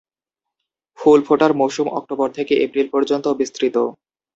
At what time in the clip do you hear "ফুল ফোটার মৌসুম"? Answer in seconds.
0.99-1.87